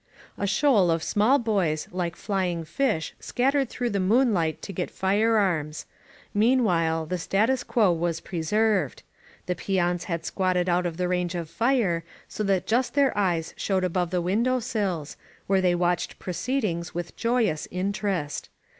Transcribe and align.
''A 0.39 0.47
shoal 0.47 0.89
of 0.89 1.03
small 1.03 1.37
boys 1.37 1.87
like 1.91 2.15
flying 2.15 2.65
fish 2.65 3.13
scattered 3.19 3.69
through 3.69 3.91
the 3.91 3.99
moonlight 3.99 4.59
to 4.63 4.73
get 4.73 4.89
firearms. 4.89 5.85
Meanwhile, 6.33 7.05
the 7.05 7.19
status 7.19 7.63
quo 7.63 7.91
was 7.91 8.19
preserved. 8.19 9.03
The 9.45 9.53
peons 9.53 10.05
had 10.05 10.25
squatted 10.25 10.67
out 10.67 10.87
of 10.87 10.97
the 10.97 11.07
range 11.07 11.35
of 11.35 11.51
fire, 11.51 12.03
so 12.27 12.41
that 12.45 12.65
just 12.65 12.95
their 12.95 13.15
eyes 13.15 13.53
showed 13.57 13.83
above 13.83 14.09
the 14.09 14.23
window 14.23 14.59
sills, 14.59 15.17
where 15.45 15.61
they 15.61 15.75
watched 15.75 16.17
proceed 16.17 16.63
ings 16.65 16.95
with 16.95 17.15
joyous 17.15 17.67
interest. 17.69 18.49